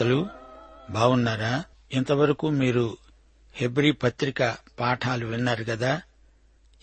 శ్రోతలు 0.00 0.28
బాగున్నారా 0.90 1.64
ఇంతవరకు 1.92 2.50
మీరు 2.50 2.96
హెబ్రీ 3.54 3.92
పత్రిక 3.92 4.56
పాఠాలు 4.80 5.26
విన్నారు 5.26 5.64
కదా 5.64 6.02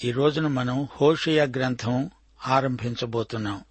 ఈ 0.03 0.11
రోజున 0.11 0.47
మనం 0.47 0.87
హోషయ 1.01 1.45
గ్రంథం 1.45 2.09
ఆరంభించబోతున్నాం. 2.47 3.63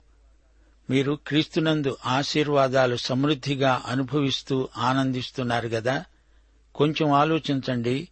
మీరు 0.91 1.19
క్రీస్తునందు 1.27 1.97
ఆశీర్వాదాలు 2.07 2.97
సమృద్ధిగా 2.97 3.83
అనుభవిస్తూ 3.87 4.69
ఆనందిస్తున్నారు 4.77 5.69
కదా 5.69 6.05
కొంచెం 6.75 7.13
ఆలోచించండి. 7.13 8.09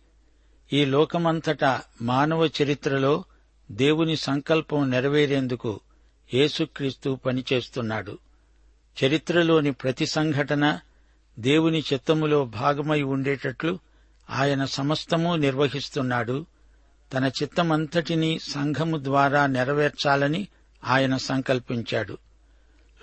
ఈ 0.73 0.85
లోకమంతటా 0.85 1.83
మానవ 2.03 2.51
చరిత్రలో 2.63 3.25
దేవుని 3.71 4.17
సంకల్పం 4.17 4.91
నెరవేరేందుకు 4.91 5.81
యేసుక్రీస్తు 6.35 7.19
పనిచేస్తున్నాడు. 7.27 8.19
చరిత్రలోని 9.05 9.73
ప్రతి 9.73 10.07
సంఘటన 10.07 10.81
దేవుని 11.39 11.85
చిత్తములో 11.93 12.45
భాగమై 12.45 13.03
ఉండేటట్లు 13.03 13.79
ఆయన 14.31 14.65
సమస్తము 14.65 15.37
నిర్వహిస్తున్నాడు. 15.37 16.47
తన 17.15 17.31
చిత్తమంతటినీ 17.43 18.39
సంఘము 18.39 18.97
ద్వారా 18.97 19.47
నెరవేర్చాలని 19.47 20.49
ఆయన 20.85 21.17
సంకల్పించాడు. 21.17 22.19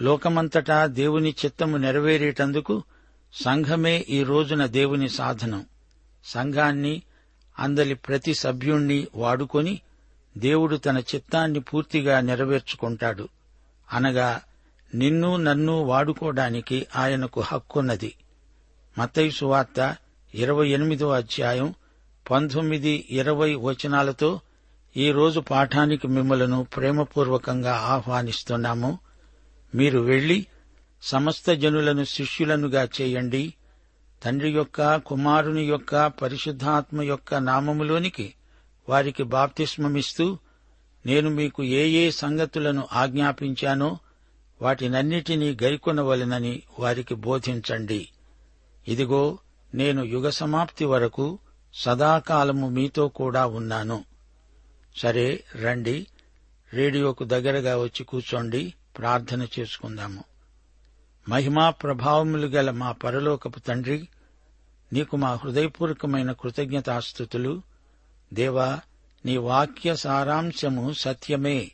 లోకమంతటా 0.02 0.86
దేవుని 0.86 1.36
చిత్తము 1.46 1.78
నెరవేరేటందుకు 1.78 2.84
సంఘమే 3.34 4.06
ఈ 4.10 4.24
రోజున 4.24 4.66
దేవుని 4.66 5.10
సాధనం. 5.10 5.66
సంఘాన్ని 6.26 7.02
అందలి 7.60 7.96
ప్రతి 7.96 8.34
సభ్యుణ్ణి 8.34 9.08
వాడుకొని 9.16 9.82
దేవుడు 10.38 10.76
తన 10.76 10.98
చిత్తాన్ని 10.98 11.60
పూర్తిగా 11.60 12.20
నెరవేర్చుకుంటాడు. 12.20 13.30
అనగా 13.94 14.42
నిన్ను 14.96 15.38
నన్ను 15.38 15.84
వాడుకోవడానికి 15.84 16.88
ఆయనకు 16.96 17.42
హక్కున్నది. 17.42 18.16
మత్తయి 18.98 19.32
సువార్త 19.32 19.96
ఇరవై 20.36 20.68
ఎనిమిదో 20.68 21.10
అధ్యాయం 21.10 21.74
పంతొమ్మిది 22.32 23.08
ఇరవై 23.10 23.56
వచనాలతో 23.56 24.40
ఈ 24.98 25.12
రోజు 25.12 25.40
పాఠానికి 25.40 26.08
మిమ్మలను 26.08 26.68
ప్రేమపూర్వకంగా 26.76 27.74
ఆహ్వానిస్తున్నాము. 27.74 29.00
మీరు 29.76 30.00
వెళ్ళి 30.00 30.48
సమస్త 31.02 31.52
జనులను 31.52 32.04
శిష్యులనుగా 32.04 32.90
చేయండి. 33.02 33.54
తండ్రి 34.24 34.52
యొక్క 34.52 34.96
కుమారుని 34.96 35.64
యొక్క 35.64 36.08
పరిశుద్ధాత్మ 36.08 37.02
యొక్క 37.02 37.36
నామములోనికి 37.36 38.34
వారికి 38.90 39.24
బాప్తిస్మమిస్తూ 39.24 40.38
నేను 41.06 41.30
మీకు 41.30 41.64
ఏ 41.64 41.88
ఏ 41.88 42.12
సంగతులను 42.12 42.88
ఆజ్ఞాపించానో 42.94 43.98
వాటినన్నిటినీ 44.62 45.58
గైకొనవలెనని 45.64 46.62
వారికి 46.80 47.16
బోధించండి. 47.16 48.10
ఇదిగో 48.88 49.38
నేను 49.74 50.04
యుగ 50.04 50.30
సమాప్తి 50.30 50.86
వరకు 50.86 51.40
సదాకాలము 51.74 52.70
మీతో 52.70 53.08
కూడా 53.08 53.46
ఉన్నాను. 53.46 54.04
సరే 54.98 55.44
రండి. 55.56 56.08
రేడియోకు 56.74 57.24
దగ్గరగా 57.24 57.78
వచ్చి 57.78 58.04
కూర్చోండి. 58.04 58.74
ప్రార్థన 58.98 59.48
చేసుకుందాము. 59.60 60.24
మహిమా 61.30 61.70
ప్రభావములు 61.70 62.48
గల 62.48 62.72
మా 62.72 62.92
పరలోకపు 62.92 63.60
తండ్రి 63.60 64.08
నీకు 64.94 65.18
మా 65.18 65.34
హృదయపూర్వకమైన 65.34 66.32
కృతజ్ఞతాస్థుతులు. 66.32 67.62
దేవా 68.34 68.80
నీ 69.26 69.38
వాక్య 69.38 69.96
సారాంశము 69.96 70.94
సత్యమే. 70.94 71.72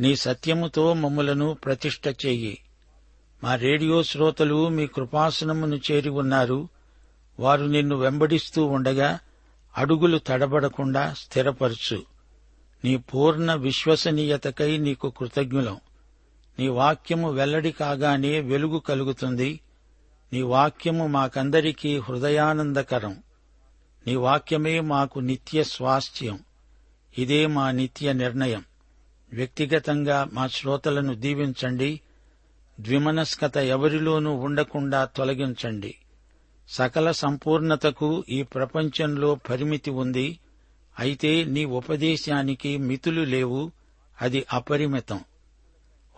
నీ 0.00 0.16
సత్యముతో 0.16 0.94
మమ్ములను 0.94 1.54
ప్రతిష్ట 1.54 2.08
చెయ్యి 2.08 2.58
మా 3.44 3.54
రేడియో 3.54 4.02
శ్రోతలు 4.02 4.68
మీ 4.68 4.86
కృపాసనమును 4.86 5.80
చేరి 5.90 6.08
ఉన్నారు. 6.08 6.68
వారు 7.40 7.64
నిన్ను 7.64 7.96
వెంబడిస్తూ 7.96 8.66
ఉండగా 8.66 9.18
అడుగులు 9.78 10.20
తడబడకుండా 10.26 11.14
స్థిరపరచు. 11.18 12.02
నీ 12.84 12.96
పూర్ణ 12.96 13.54
విశ్వసనీయతకై 13.54 14.78
నీకు 14.78 15.10
కృతజ్ఞులం. 15.10 15.80
నీ 16.58 16.68
వాక్యము 16.68 17.32
వెల్లడి 17.32 17.72
కాగానే 17.72 18.40
వెలుగు 18.40 18.78
కలుగుతుంది. 18.78 19.60
నీ 20.32 20.42
వాక్యము 20.42 21.06
మాకందరికీ 21.06 21.98
హృదయానందకరం. 21.98 23.22
నీ 24.06 24.16
వాక్యమే 24.16 24.80
మాకు 24.80 25.18
నిత్య 25.18 25.62
స్వాస్థ్యం. 25.62 26.38
ఇదే 27.18 27.46
మా 27.46 27.70
నిత్య 27.70 28.12
నిర్ణయం. 28.12 28.64
వ్యక్తిగతంగా 29.32 30.30
మా 30.32 30.46
శ్రోతలను 30.46 31.14
దీవించండి. 31.14 32.00
ద్విమనస్కత 32.80 33.56
ఎవరిలోనూ 33.56 34.34
ఉండకుండా 34.34 35.04
తొలగించండి. 35.04 35.94
సకల 36.68 37.10
సంపూర్ణతకు 37.10 38.24
ఈ 38.28 38.42
ప్రపంచంలో 38.42 39.34
పరిమితి 39.34 39.90
ఉంది. 39.90 40.38
అయితే 40.98 41.44
నీ 41.44 41.64
ఉపదేశానికి 41.64 42.78
మితులు 42.78 43.20
లేవు. 43.20 43.72
అది 44.22 44.46
అపరిమితం. 44.52 45.20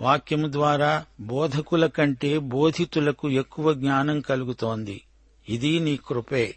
వాక్యము 0.03 0.53
ద్వారా 0.53 1.05
బోధకుల 1.21 1.87
కంటే 1.87 2.39
బోధితులకు 2.39 3.31
ఎక్కువ 3.31 3.75
జ్ఞానం 3.75 4.21
కలుగుతోంది. 4.21 5.03
ఇది 5.49 5.81
నీ 5.81 5.97
కృపే. 5.97 6.55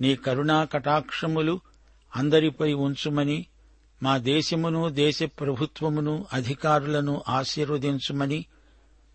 నీ 0.00 0.16
కరుణా 0.16 0.64
కటాక్షములు 0.64 1.60
అందరిపై 2.16 2.72
ఉంచుమని 2.72 3.46
మా 4.02 4.18
దేశమును 4.24 4.88
దేశ 4.96 5.22
ప్రభుత్వమును 5.40 6.26
అధికారులను 6.32 7.22
ఆశీర్వదించుమని 7.28 8.40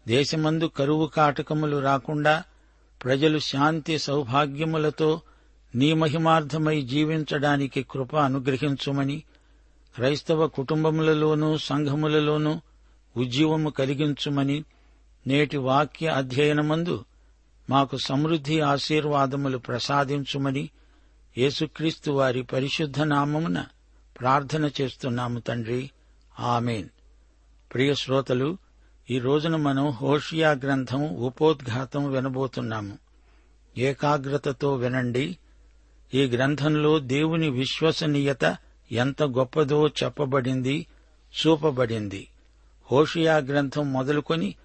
దేశమందు 0.05 0.67
కరువు 0.67 1.05
కాటకములు 1.07 1.77
రాకుండా 1.79 2.33
ప్రజలు 3.01 3.39
శాంతి 3.39 3.97
సౌభాగ్యములతో 3.97 5.09
నీ 5.73 5.93
మహిమార్థమై 5.93 6.81
జీవించడానికి 6.81 7.83
కృప 7.83 8.15
అనుగ్రహించుమని 8.17 9.17
క్రైస్తవ 9.95 10.47
కుటుంబములలోనూ 10.47 11.57
సంఘములలోనూ 11.57 12.53
ఉజ్జీవము 13.15 13.69
కలిగించుమని 13.69 14.57
నేటి 15.25 15.57
వాక్య 15.57 16.07
అధ్యయనమందు 16.11 16.97
మాకు 17.69 17.97
సమృద్ధి 17.97 18.57
ఆశీర్వాదములు 18.65 19.57
ప్రసాదించుమని 19.57 20.63
యేసుక్రీస్తు 21.35 22.11
వారి 22.11 22.41
పరిశుద్ధ 22.43 23.01
నామమున 23.03 23.59
ప్రార్థన 24.23 24.71
చేస్తున్నాము 24.81 25.39
తండ్రి. 25.39 25.91
ఆమెన్. 26.39 26.89
ప్రియ 27.73 27.93
శ్రోతలు 27.93 28.57
ఈ 29.09 29.19
రోజున 29.19 29.55
మనం 29.55 29.89
హోషియా 29.89 30.51
గ్రంథం 30.51 31.07
ఉపోద్ఘాతం 31.07 32.11
వినబోతున్నాము. 32.11 32.97
ఏకాగ్రతతో 33.77 34.75
వినండి. 34.75 35.37
ఈ 36.13 36.25
గ్రంథంలో 36.25 36.99
దేవుని 36.99 37.49
విశ్వసనీయత 37.49 38.57
ఎంత 38.91 39.23
గొప్పదో 39.23 39.87
చెప్పబడింది 39.87 40.87
చూపబడింది. 41.23 42.27
హోషియా 42.91 43.37
గ్రంథం 43.37 43.93
మొదలుకొని 43.93 44.55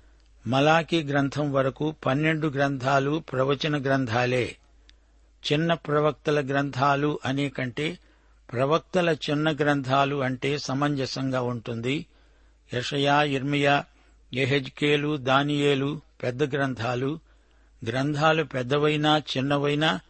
మలాకి 0.47 1.05
గ్రంథం 1.05 1.53
వరకు 1.53 1.95
పన్నెండు 2.07 2.49
గ్రంథాలు 2.49 3.23
ప్రవచన 3.33 3.83
గ్రంథాలే. 3.83 4.57
చిన్న 5.53 5.75
ప్రవక్తల 5.75 6.47
గ్రంథాలు 6.47 7.21
అనే 7.25 7.49
కంటే 7.49 7.99
ప్రవక్తల 8.53 9.17
చిన్న 9.31 9.51
గ్రంథాలు 9.51 10.17
అంటే 10.17 10.59
సమంజసంగా 10.59 11.41
ఉంటుంది. 11.41 12.07
యషయా 12.75 13.23
ఇర్మియా 13.23 13.85
ఎహెజ్కేలు 14.33 15.17
దానియేలు 15.17 16.01
పెద్ద 16.23 16.55
గ్రంథాలు. 16.55 17.19
గ్రంథాలు 17.87 18.45
పెద్దవైనా 18.45 19.19
చిన్నవైనా 19.19 20.01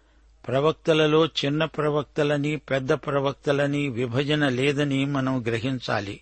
ప్రవక్తలలో 0.48 1.26
చిన్న 1.26 1.64
ప్రవక్తలని 1.64 2.56
పెద్ద 2.56 2.92
ప్రవక్తలని 2.92 3.88
విభజన 3.88 4.48
లేదని 4.48 5.04
మనం 5.04 5.44
గ్రహించాలి. 5.46 6.20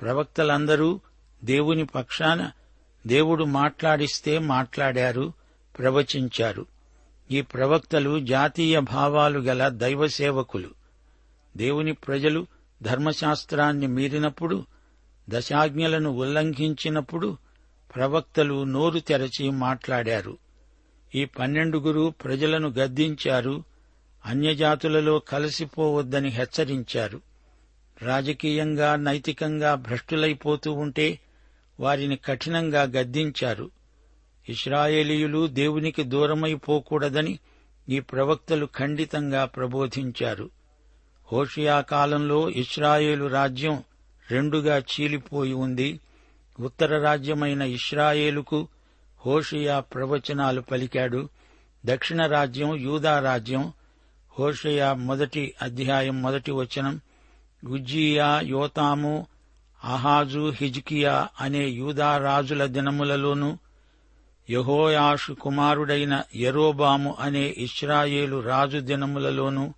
ప్రవక్తలందరూ 0.00 1.00
దేవుని 1.44 1.84
పక్షాన 1.84 2.50
దేవుడు 3.06 3.44
మాట్లాడిస్తే 3.44 4.38
మాట్లాడారు 4.38 5.32
ప్రవచించారు. 5.78 6.66
ఈ 7.30 7.40
ప్రవక్తలు 7.40 8.20
జాతీయ 8.20 8.80
భావాలు 8.80 9.40
గల 9.40 9.68
దైవ 9.68 10.06
సేవకులు 10.06 10.77
దేవుని 11.58 11.92
ప్రజలు 11.92 12.46
ధర్మశాస్త్రాన్ని 12.82 13.86
మీరినప్పుడు 13.86 14.66
దశాజ్ఞలను 15.30 16.10
ఉల్లంఘించినప్పుడు 16.10 17.36
ప్రవక్తలు 17.94 18.64
నోరు 18.64 18.98
తెరచి 18.98 19.50
మాట్లాడారు. 19.50 20.38
ఈ 21.14 21.24
పన్నెండుగురు 21.24 22.12
ప్రజలను 22.24 22.68
గద్దించారు 22.68 23.64
అన్యజాతులలో 24.26 25.18
కలిసిపోవద్దని 25.18 26.28
హెచ్చరించారు. 26.28 27.20
రాజకీయంగా 28.02 28.96
నైతికంగా 28.96 29.74
భ్రష్టులైపోతూ 29.74 30.72
ఉంటే 30.72 31.18
వారిని 31.80 32.16
కఠినంగా 32.16 32.82
గద్దించారు. 32.82 33.70
ఇస్రాయేలీయులు 34.48 35.46
దేవునికి 35.46 36.02
దూరమైపోకూడదని 36.02 37.38
ఈ 37.88 38.00
ప్రవక్తలు 38.00 38.68
ఖండితంగా 38.76 39.44
ప్రబోధించారు. 39.44 40.57
హోషియా 41.32 41.80
కాలంలో 41.80 42.50
ఇస్రాయేలు 42.50 43.26
రాజ్యం 43.26 43.82
రెండుగా 44.30 44.78
చీలిపోయి 44.78 45.52
ఉంది. 45.52 46.00
ఉత్తర 46.60 46.98
రాజ్యమైన 46.98 47.62
ఇస్రాయేలుకు 47.62 48.68
హోషియా 49.26 49.80
ప్రవచనాలు 49.80 50.60
పలికాడు. 50.60 51.28
దక్షిణ 51.86 52.26
రాజ్యం 52.26 52.76
యూదా 52.76 53.18
రాజ్యం 53.18 53.72
హోషయా 54.38 54.94
మొదటి 54.94 55.54
అధ్యాయం 55.62 56.22
మొదటి 56.22 56.50
వచనం. 56.52 57.00
ఉజ్జియా 57.68 58.40
యోతాము 58.40 59.26
అహాజు 59.84 60.52
హిజ్కియా 60.56 61.28
అనే 61.40 61.68
యూదా 61.68 62.18
రాజుల 62.18 62.66
దినములలోనూ 62.66 63.58
యహోయాషు 64.50 65.32
కుమారుడైన 65.32 66.22
యరోబాము 66.36 67.16
అనే 67.20 67.54
ఇస్రాయేలు 67.58 68.40
రాజు 68.40 68.78
దినములలోనూ 68.78 69.74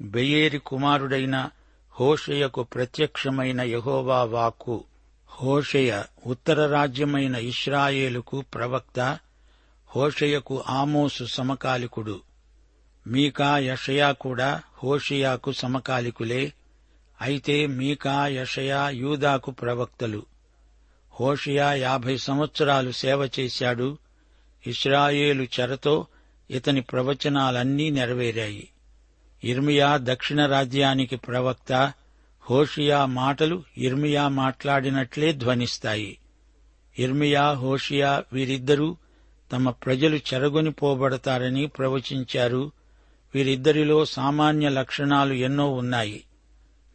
బెయేరి 0.00 0.58
కుమారుడైన 0.58 1.50
హోషయకు 2.00 2.62
ప్రత్యక్షమైన 2.62 3.60
యహోవా 3.60 4.22
వాక్కు. 4.22 4.84
హోషయ 5.30 6.02
ఉత్తర 6.26 6.66
రాజ్యమైన 6.66 7.34
ఇస్రాయేలుకు 7.34 8.40
ప్రవక్త 8.40 9.18
హోషయకు 9.96 10.62
ఆమోసు 10.68 11.24
సమకాలికుడు. 11.24 12.20
మీకా 13.06 13.58
యషయా 13.58 14.12
కూడా 14.12 14.62
హోషియాకు 14.84 15.52
సమకాలికులే 15.52 16.52
అయితే 17.20 17.66
మీకా 17.66 18.26
యషయా 18.26 18.88
యూదాకు 18.88 19.50
ప్రవక్తలు. 19.50 20.22
హోషియా 21.20 21.72
యాభై 21.72 22.16
సంవత్సరాలు 22.16 22.90
సేవ 22.90 23.28
చేశాడు 23.40 23.98
ఇస్రాయేలు 24.66 25.42
చెరతో 25.42 26.06
ఇతని 26.50 26.80
ప్రవచనాలన్నీ 26.80 27.90
నెరవేరాయి. 27.90 28.68
ఇర్మియా 29.44 29.98
దక్షిణ 30.02 30.46
రాజ్యానికి 30.46 31.16
ప్రవక్త 31.16 31.92
హోషియా 32.50 33.06
మాటలు 33.06 33.62
ఇర్మియా 33.78 34.28
మాట్లాడినట్లే 34.28 35.32
ధ్వనిస్తాయి. 35.32 36.18
ఇర్మియా 36.98 37.50
హోషియా 37.52 38.24
వీరిద్దరూ 38.32 38.96
తమ 39.52 39.70
ప్రజలు 39.70 40.16
చెరగొనిపోబడతారని 40.16 41.66
ప్రవచించారు. 41.66 42.72
వీరిద్దరిలో 43.34 44.04
సామాన్య 44.04 44.68
లక్షణాలు 44.68 45.32
ఎన్నో 45.32 45.72
ఉన్నాయి. 45.72 46.24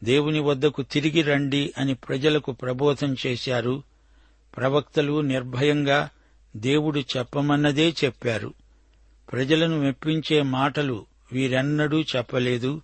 దేవుని 0.03 0.39
వద్దకు 0.39 0.81
తిరిగి 0.81 1.21
రండి 1.21 1.73
అని 1.77 1.93
ప్రజలకు 1.93 2.51
ప్రబోధం 2.51 3.15
చేశారు. 3.27 3.83
ప్రవక్తలు 4.57 5.21
నిర్భయంగా 5.21 6.09
దేవుడు 6.55 6.99
చెప్పమన్నదే 6.99 7.89
చెప్పారు. 7.89 8.53
ప్రజలను 9.31 9.79
మెప్పించే 9.79 10.41
మాటలు 10.41 11.10
వీరెన్నడూ 11.31 12.01
చెప్పలేదు. 12.01 12.81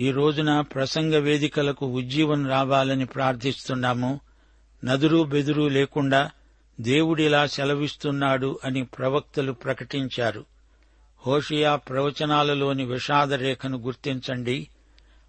ఈ 0.00 0.10
రోజున 0.10 0.60
ప్రసంగ 0.60 1.16
వేదికలకు 1.16 1.86
ఉజ్జీవం 1.86 2.46
రావాలని 2.46 3.06
ప్రార్థిస్తున్నాము. 3.06 4.20
నదురు 4.84 5.22
బెదురు 5.22 5.62
లేకుండా 5.62 6.30
దేవుడిలా 6.80 7.46
సెలవిస్తున్నాడు 7.46 8.58
అని 8.64 8.84
ప్రవక్తలు 8.84 9.52
ప్రకటించారు. 9.52 10.44
హోషియా 11.26 11.76
ప్రవచనాలలోని 11.76 12.84
విషాదరేఖను 12.84 13.78
గుర్తించండి. 13.78 14.68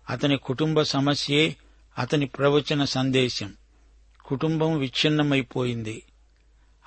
అతని 0.10 0.38
కుటుంబ 0.38 0.82
సమస్యే 0.82 1.56
అతని 1.98 2.26
ప్రవచన 2.26 2.84
సందేశం. 2.84 3.54
కుటుంబం 4.26 4.78
విచ్ఛిన్నమైపోయింది. 4.78 6.04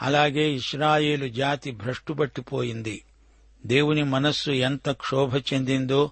అలాగే 0.02 0.50
ఇస్రాయేలు 0.50 1.28
జాతి 1.28 1.70
భ్రష్టుబట్టిపోయింది. 1.70 3.04
దేవుని 3.66 4.02
మనస్సు 4.02 4.50
ఎంత 4.50 4.90
క్షోభ 4.90 5.36
చెందిందో 5.36 6.10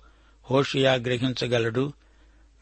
హోషియా 0.50 0.94
గ్రహించగలడు. 0.94 1.92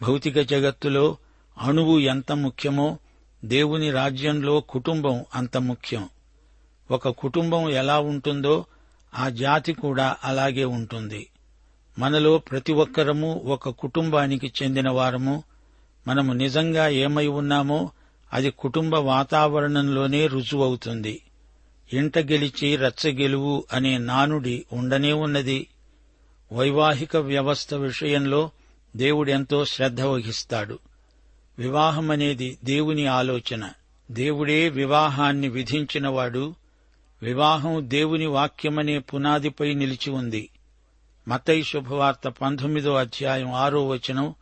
భౌతిక 0.03 0.41
జగత్తులో 0.41 1.17
అణువు 1.61 1.99
ఎంత 1.99 2.33
ముఖ్యమో 2.33 2.99
దేవుని 3.45 3.91
రాజ్యంలో 3.91 4.61
కుటుంబం 4.61 5.25
అంత 5.35 5.57
ముఖ్యం. 5.57 6.09
ఒక 6.91 7.09
కుటుంబం 7.09 7.71
ఎలా 7.71 7.99
ఉంటుందో 7.99 8.65
ఆ 9.19 9.29
జాతి 9.29 9.73
కూడా 9.73 10.17
అలాగే 10.25 10.65
ఉంటుంది. 10.65 11.27
మనలో 11.99 12.39
ప్రతి 12.39 12.73
ఒక్కరము 12.73 13.43
ఒక 13.45 13.69
కుటుంబానికి 13.69 14.53
చెందిన 14.63 14.91
వారము. 14.91 15.43
మనము 16.07 16.33
నిజంగా 16.33 16.89
ఏమై 16.89 17.27
ఉన్నామో 17.27 17.91
అది 18.33 18.51
కుటుంబ 18.51 18.95
వాతావరణంలోనే 18.95 20.27
రుజువవుతుంది. 20.27 21.23
ఇంట 21.93 22.19
గెలిచి 22.19 22.77
రచ్చగెలువు 22.77 23.65
అనే 23.73 23.99
నానుడి 23.99 24.65
ఉండనే 24.73 25.13
ఉన్నది. 25.13 25.67
వైవాహిక 26.53 27.17
వ్యవస్థ 27.17 27.75
విషయంలో 27.75 28.51
దేవుడెంతో 28.97 29.65
శ్రద్ధ 29.65 30.01
వహిస్తాడు. 30.01 30.79
వివాహమనేది 31.59 32.59
దేవుని 32.65 33.07
ఆలోచన. 33.07 33.71
దేవుడే 34.11 34.69
వివాహాన్ని 34.69 35.49
విధించినవాడు. 35.49 36.55
వివాహం 37.23 37.91
దేవుని 37.91 38.27
వాక్యమనే 38.27 38.99
పునాదిపై 38.99 39.75
నిలిచి 39.75 40.11
ఉంది. 40.11 40.51
మతై 41.29 41.63
శుభవార్త 41.63 42.29
పంతొమ్మిదో 42.29 42.95
అధ్యాయం 42.95 43.53
ఆరో 43.53 43.89
వచనం 43.89 44.35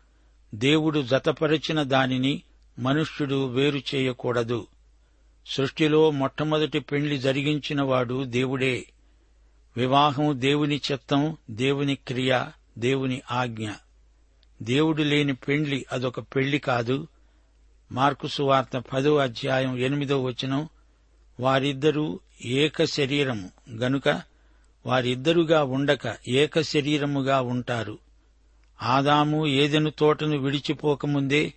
దేవుడు 0.55 1.03
జతపరచిన 1.03 1.83
దానిని 1.83 2.43
మనుష్యుడు 2.79 3.47
వేరు 3.47 3.81
చేయకూడదు. 3.95 4.67
సృష్టిలో 5.47 6.11
మొట్టమొదటి 6.11 6.81
పెండ్లి 6.81 7.19
జరిగించినవాడు 7.19 8.25
దేవుడే. 8.25 8.87
వివాహం 9.77 10.41
దేవుని 10.41 10.81
చిత్తం 10.93 11.37
దేవుని 11.51 11.95
క్రియ 11.95 12.45
దేవుని 12.79 13.23
ఆజ్ఞ. 13.31 13.71
దేవుడు 14.63 15.03
లేని 15.03 15.35
పెండ్లి 15.35 15.87
అదొక 15.93 16.21
పెళ్ళి 16.21 16.59
కాదు. 16.59 17.09
మార్కు 17.93 18.27
సువార్త 18.27 18.79
పదో 18.79 19.17
అధ్యాయం 19.17 19.79
ఎనిమిదో 19.79 20.23
వచనం 20.23 20.69
వారిద్దరూ 21.41 22.21
ఏక 22.45 22.85
శరీరము. 22.85 23.51
గనుక 23.71 24.23
వారిద్దరుగా 24.87 25.65
ఉండక 25.65 26.17
ఏక 26.29 26.61
శరీరముగా 26.61 27.41
ఉంటారు. 27.41 27.99
ఆదాము 28.83 29.47
ఏదెను 29.47 29.91
తోటను 29.91 30.39
విడిచిపోకముందే 30.39 31.53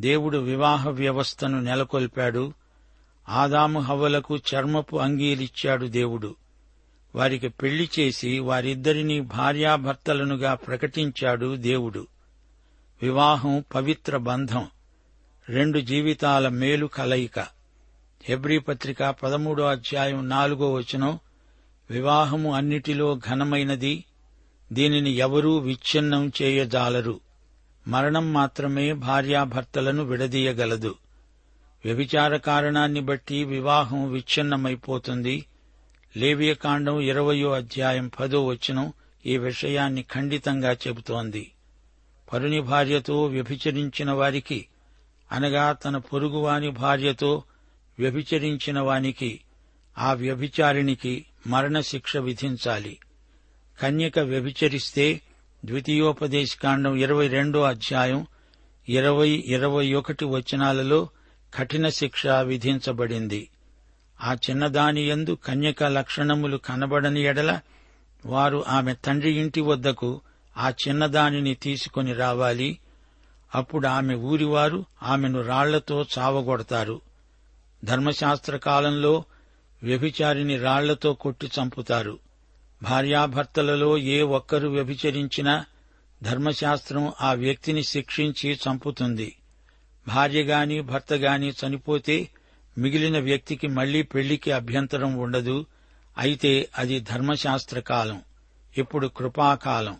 దేవుడు 0.00 0.38
వివాహ 0.38 0.88
వ్యవస్థను 0.88 1.60
నెలకొల్పాడు. 1.60 2.52
ఆదాము 3.28 3.80
హవ్వలకు 3.80 4.36
చర్మపు 4.36 4.96
అంగీలిచ్చాడు 4.96 5.86
దేవుడు. 5.86 6.36
వారికి 7.14 7.48
పెళ్ళి 7.48 7.90
చేసి 7.98 8.38
వారిద్దరినీ 8.38 9.20
భార్యాభర్తలనుగా 9.20 10.54
ప్రకటించాడు 10.54 11.56
దేవుడు. 11.56 12.06
వివాహం 13.02 13.64
పవిత్ర 13.74 14.16
బంధం. 14.16 14.66
రెండు 15.48 15.78
జీవితాల 15.78 16.48
మేలు 16.48 16.86
కలయిక. 16.86 17.38
హెబ్రీ 18.22 18.58
పత్రిక 18.58 19.02
పదమూడో 19.02 19.64
అధ్యాయం 19.64 20.28
నాలుగో 20.28 20.72
వచనం 20.72 21.18
వివాహము 21.90 22.54
అన్నిటిలో 22.54 23.20
ఘనమైనది 23.30 24.04
దీనిని 24.72 25.10
ఎవరూ 25.10 25.58
విచ్ఛిన్నం 25.58 26.32
చేయజాలరు. 26.42 27.20
మరణం 27.88 28.32
మాత్రమే 28.32 28.92
భార్యాభర్తలను 28.92 30.04
విడదీయగలదు. 30.04 30.94
వ్యభిచార 31.86 32.36
కారణాన్ని 32.36 33.00
బట్టి 33.00 33.44
వివాహం 33.44 34.12
విచ్ఛిన్నమైపోతుంది. 34.12 35.46
లేవియకాండం 36.16 37.00
ఇరవయో 37.00 37.52
అధ్యాయం 37.52 38.10
పదో 38.20 38.46
వచనం 38.46 38.92
ఈ 39.26 39.36
విషయాన్ని 39.36 40.02
ఖండితంగా 40.02 40.72
చెబుతోంది. 40.72 41.52
పరుని 42.32 42.60
భార్యతో 42.60 43.24
వ్యభిచరించిన 43.24 44.10
వారికి 44.10 44.66
అనగా 45.32 45.72
తన 45.72 45.96
పొరుగువాని 45.96 46.70
భార్యతో 46.70 47.42
వ్యభిచరించిన 47.98 48.80
వానికి 48.80 49.40
ఆ 49.98 50.12
వ్యభిచారిణికి 50.12 51.26
మరణశిక్ష 51.46 52.16
విధించాలి. 52.16 52.98
కన్యక 53.82 54.18
వ్యభిచరిస్తే 54.18 55.20
ద్వితీయోపదేశకాండం 55.64 56.96
ఇరవై 56.96 57.28
రెండో 57.28 57.62
అధ్యాయం 57.62 58.26
ఇరవై 58.88 59.44
ఇరవై 59.46 59.92
ఒకటి 59.92 60.24
వచనాలలో 60.24 61.08
కఠిన 61.56 61.88
శిక్ష 61.88 62.26
విధించబడింది. 62.26 63.48
ఆ 64.22 64.36
చిన్నదాని 64.50 65.08
యందు 65.08 65.38
కన్యక 65.44 65.84
లక్షణములు 65.84 66.56
కనబడని 66.56 67.22
ఎడల 67.22 67.60
వారు 68.26 68.64
ఆమె 68.68 68.94
తండ్రి 68.94 69.32
ఇంటి 69.32 69.60
వద్దకు 69.60 70.20
ఆ 70.56 70.72
చిన్నదానిని 70.88 71.54
తీసుకొని 71.54 72.12
రావాలి. 72.12 72.78
అప్పుడు 73.54 73.86
ఆమె 73.86 74.14
ఊరివారు 74.14 74.84
ఆమెను 75.02 75.40
రాళ్ళతో 75.40 76.06
చావగొడతారు. 76.18 77.00
ధర్మశాస్త్ర 77.84 78.56
కాలంలో 78.56 79.24
వ్యభిచారిని 79.82 80.58
రాళ్ళతో 80.58 81.14
కొట్టి 81.14 81.46
చంపుతారు. 81.46 82.18
భార్యాభర్తలలో 82.82 83.98
ఏ 83.98 84.22
ఒక్కరు 84.22 84.68
వ్యభిచరించినా 84.68 85.64
ధర్మశాస్త్రం 86.22 87.12
ఆ 87.20 87.32
వ్యక్తిని 87.32 87.82
శిక్షించి 87.82 88.58
చంపుతుంది. 88.68 89.36
భార్యగాని 90.08 90.80
భర్తగాని 90.80 91.50
చనిపోతే 91.50 92.28
మిగిలిన 92.78 93.18
వ్యక్తికి 93.18 93.66
మళ్ళీ 93.66 94.02
పెళ్ళికి 94.02 94.52
అభ్యంతరం 94.52 95.14
ఉండదు. 95.18 95.66
అయితే 96.18 96.68
అది 96.78 97.00
ధర్మశాస్త్ర 97.00 97.80
కాలం 97.80 98.22
ఇప్పుడు 98.78 99.06
కృపాకాలం. 99.06 99.96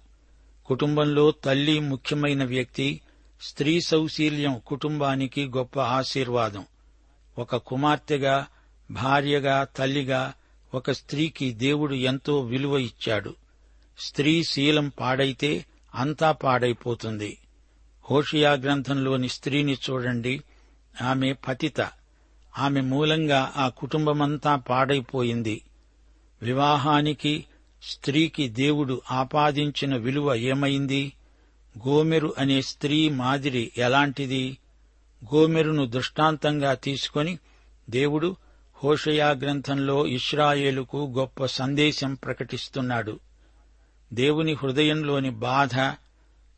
కుటుంబంలో 0.66 1.30
తల్లి 1.30 1.80
ముఖ్యమైన 1.80 2.44
వ్యక్తి 2.44 3.00
స్త్రీ 3.42 3.80
సౌశీల్యం 3.80 4.60
కుటుంబానికి 4.66 5.46
గొప్ప 5.46 5.80
ఆశీర్వాదం. 5.80 6.64
ఒక 7.38 7.56
కుమార్తెగా 7.56 8.46
భార్యగా 8.90 9.64
తల్లిగా 9.64 10.32
ఒక 10.75 10.90
స్త్రీకి 10.90 11.52
దేవుడు 11.52 11.94
ఎంతో 11.94 12.40
విలువ 12.40 12.78
ఇచ్చాడు. 12.78 13.34
స్త్రీ 13.98 14.42
శీలం 14.44 14.88
పాడైతే 14.88 15.64
అంతా 15.94 16.32
పాడైపోతుంది. 16.32 17.38
హోషియా 18.10 18.52
గ్రంథంలోని 18.52 19.28
స్త్రీని 19.28 19.75
చూడండి. 19.75 20.42
ఆమె 21.02 21.32
పతిత. 21.32 21.80
ఆమె 22.58 22.80
మూలంగా 22.80 23.52
ఆ 23.56 23.68
కుటుంబమంతా 23.68 24.56
పాడైపోయింది. 24.56 25.62
వివాహానికి 26.42 27.44
స్త్రీకి 27.82 28.48
దేవుడు 28.48 29.02
ఆపాదించిన 29.10 29.96
విలువ 29.96 30.34
ఏమైంది? 30.34 31.12
గోమెరు 31.88 32.34
అనే 32.38 32.62
స్త్రీ 32.62 33.08
మాదిరి 33.08 33.72
ఎలాంటిది? 33.78 34.58
గోమెరును 35.34 35.86
దృష్టాంతంగా 35.86 36.75
తీసుకొని 36.75 37.38
దేవుడు 37.90 38.36
హోషయా 38.84 39.30
గ్రంథంలో 39.30 40.06
ఇస్రాయేలుకు 40.06 41.14
గొప్ప 41.18 41.46
సందేశం 41.46 42.14
ప్రకటిస్తున్నాడు. 42.14 43.20
దేవుని 44.12 44.52
హృదయంలోని 44.52 45.30
బాధ 45.30 45.78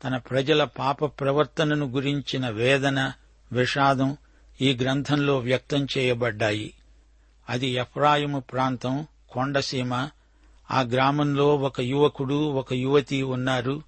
తన 0.03 0.17
ప్రజల 0.17 0.63
పాప 0.63 1.05
ప్రవర్తనను 1.05 1.85
గురించిన 1.85 2.49
వేదన 2.49 3.11
విషాదం 3.51 4.17
ఈ 4.61 4.77
గ్రంథంలో 4.81 5.37
వ్యక్తం 5.37 5.87
చేయబడ్డాయి. 5.97 6.73
అది 7.49 7.67
ఎఫ్రాయిము 7.67 8.39
ప్రాంతం 8.39 9.07
కొండసీమ. 9.29 10.09
ఆ 10.71 10.81
గ్రామంలో 10.81 11.55
ఒక 11.55 11.81
యువకుడు 11.81 12.33
ఒక 12.33 12.73
యువతి 12.73 13.23
ఉన్నారు. 13.23 13.81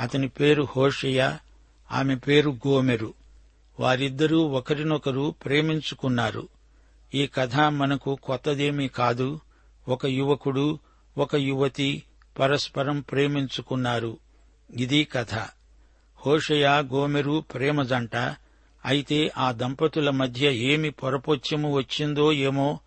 అతని 0.00 0.28
పేరు 0.28 0.68
హోషియ 0.76 1.32
ఆమె 1.92 2.14
పేరు 2.14 2.50
గోమెరు. 2.50 3.14
వారిద్దరూ 3.80 4.42
ఒకరినొకరు 4.42 5.34
ప్రేమించుకున్నారు. 5.44 6.48
ఈ 7.14 7.26
కథ 7.26 7.56
మనకు 7.56 8.18
కొత్తదేమీ 8.22 8.88
కాదు. 8.88 9.40
ఒక 9.88 10.06
యువకుడు 10.06 10.78
ఒక 11.18 11.36
యువతి 11.36 12.02
పరస్పరం 12.38 13.00
ప్రేమించుకున్నారు. 13.00 14.27
ఇది 14.70 15.04
కథ. 15.04 15.34
హోషయ 16.26 16.66
గోమెరు 16.66 17.44
ప్రేమ 17.54 17.82
జంట 17.82 18.16
అయితే 18.84 19.32
ఆ 19.38 19.52
దంపతుల 19.52 20.10
మధ్య 20.10 20.52
ఏమి 20.52 20.90
పొరపొచ్చము 20.90 21.74
వచ్చిందో 21.74 22.32
ఏమో 22.32 22.80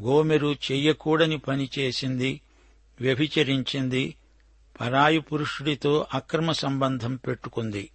గోమెరు 0.00 0.56
చెయ్యకూడని 0.72 1.38
పని 1.38 1.70
చేసింది 1.78 2.40
వ్యభిచరించింది 3.00 4.14
పరాయి 4.80 5.18
పురుషుడితో 5.18 6.06
అక్రమ 6.14 6.52
సంబంధం 6.52 7.16
పెట్టుకుంది. 7.16 7.90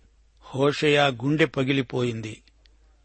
హోషయ 0.46 1.00
గుండె 1.00 1.46
పగిలిపోయింది. 1.46 2.42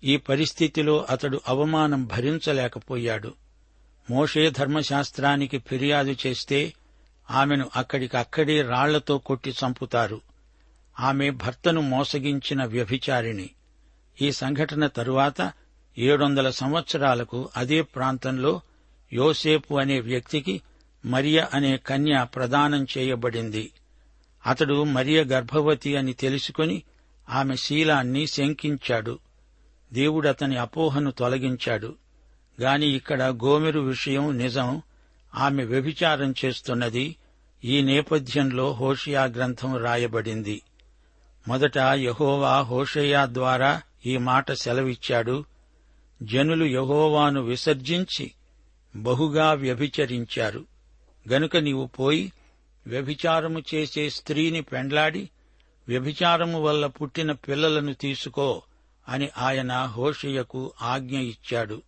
ఈ 0.04 0.16
పరిస్థితిలో 0.16 1.06
అతడు 1.10 1.40
అవమానం 1.48 2.06
భరించలేకపోయాడు. 2.06 3.34
మోషే 4.10 4.50
ధర్మశాస్త్రానికి 4.50 5.58
ఫిర్యాదు 5.58 6.16
చేస్తే 6.26 6.72
ఆమెను 7.30 7.70
అక్కడికక్కడే 7.76 8.62
రాళ్ళతో 8.62 9.18
కొట్టి 9.18 9.50
చంపుతారు. 9.50 10.20
ఆమె 11.00 11.30
భర్తను 11.30 11.80
మోసగించిన 11.80 12.64
వ్యభిచారిణి. 12.64 13.50
ఈ 14.22 14.32
సంఘటన 14.32 14.86
తరువాత 14.86 15.52
ఏడొందల 15.98 16.50
సంవత్సరాలకు 16.50 17.48
అదే 17.56 17.82
ప్రాంతంలో 17.82 18.60
యోసేపు 19.12 19.74
అనే 19.74 20.00
వ్యక్తికి 20.00 20.62
మరియ 21.06 21.46
అనే 21.54 21.76
కన్య 21.76 22.26
ప్రదానం 22.34 22.86
చేయబడింది. 22.98 23.72
అతడు 24.46 24.82
మరియ 24.82 25.24
గర్భవతి 25.24 25.96
అని 25.96 26.12
తెలుసుకుని 26.12 26.82
ఆమె 27.30 27.56
శీలాన్ని 27.56 28.26
శంకించాడు. 28.26 29.18
దేవుడు 29.92 30.28
అతని 30.28 30.56
అపోహను 30.56 31.10
తొలగించాడు. 31.10 31.94
గాని 32.60 32.86
ఇక్కడ 32.86 33.22
గోమెరు 33.22 33.80
విషయం 33.80 34.38
నిజం. 34.38 34.82
ఆమె 35.36 35.64
వ్యభిచారం 35.64 36.34
చేస్తున్నది 36.44 37.16
ఈ 37.64 37.82
నేపథ్యంలో 37.82 38.72
హోషియా 38.72 39.24
గ్రంథం 39.24 39.76
రాయబడింది. 39.76 40.62
మొదట 41.48 41.78
యహోవా 41.78 42.60
హోషయ్యా 42.60 43.26
ద్వారా 43.26 43.82
ఈ 44.06 44.16
మాట 44.16 44.52
సెలవిచ్చాడు. 44.52 45.44
జనులు 46.22 46.64
యహోవాను 46.64 47.42
విసర్జించి 47.42 48.30
బహుగా 48.96 49.52
వ్యభిచరించారు. 49.52 50.64
గనుక 51.32 51.56
నీవు 51.56 51.86
పోయి 51.86 52.32
వ్యభిచారము 52.86 53.62
చేసే 53.74 54.10
స్త్రీని 54.10 54.60
పెండ్లాడి 54.60 55.30
వ్యభిచారము 55.88 56.62
వల్ల 56.62 56.86
పుట్టిన 56.86 57.32
పిల్లలను 57.32 57.94
తీసుకో 57.94 58.62
అని 59.08 59.28
ఆయన 59.38 59.72
హోషయ్యకు 59.72 60.72
ఆజ్ఞ 60.82 61.18
ఇచ్చాడు. 61.18 61.82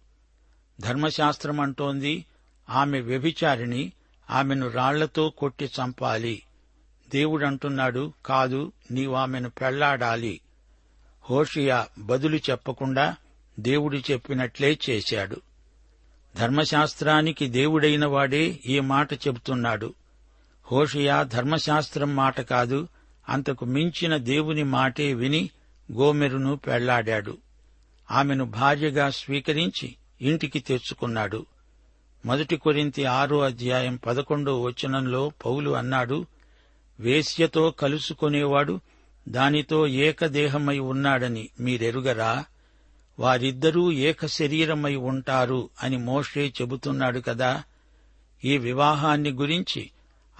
ధర్మశాస్త్రం 0.81 1.61
అంటోంది 1.61 2.25
ఆమె 2.71 3.01
వ్యభిచారిణి 3.01 3.93
ఆమెను 4.31 4.69
రాళ్ళతో 4.69 5.31
కొట్టి 5.31 5.65
చంపాలి. 5.65 6.43
దేవుడంటున్నాడు 7.11 8.13
కాదు 8.27 8.73
నీవామెను 8.91 9.51
పెళ్ళాడాలి. 9.51 10.41
హోషియా 11.31 11.87
బదులు 11.99 12.37
చెప్పకుండా 12.37 13.17
దేవుడు 13.61 13.97
చెప్పినట్లే 13.99 14.79
చేశాడు. 14.91 15.41
ధర్మశాస్త్రానికి 16.37 17.47
దేవుడైన 17.47 18.07
వాడే 18.07 18.61
ఈ 18.67 18.81
మాట 18.81 19.13
చెబుతున్నాడు. 19.13 19.95
హోషియా 20.73 21.23
ధర్మశాస్త్రం 21.23 22.17
మాట 22.17 22.41
కాదు 22.41 22.89
అంతకు 23.29 23.65
మించిన 23.65 24.17
దేవుని 24.17 24.63
మాటే 24.63 25.15
విని 25.15 25.51
గోమెరును 25.93 26.57
పెళ్ళాడాడు. 26.57 27.39
ఆమెను 28.11 28.45
భార్యగా 28.45 29.11
స్వీకరించి 29.11 29.95
ఇంటికి 30.21 30.59
తెచ్చుకున్నాడు. 30.59 31.47
మొదటి 32.27 32.57
కొరింతి 32.57 33.05
ఆరో 33.05 33.41
అధ్యాయం 33.41 33.97
పదకొండో 33.97 34.63
వచనంలో 34.63 35.33
పౌలు 35.47 35.71
అన్నాడు 35.71 36.27
వేశ్యతో 37.01 37.71
కలుసుకునేవాడు 37.71 38.81
దానితో 39.29 39.87
ఏకదేహమై 39.87 40.79
ఉన్నాడని 40.79 41.49
మీరెరుగరా? 41.61 42.45
వారిద్దరూ 43.19 43.93
ఏక 43.93 44.27
శరీరమై 44.27 44.95
ఉంటారు 44.95 45.71
అని 45.83 45.97
మోషే 45.97 46.53
చెబుతున్నాడు 46.61 47.21
కదా. 47.21 47.63
ఈ 48.45 48.59
వివాహాన్ని 48.59 49.31
గురించి 49.31 49.91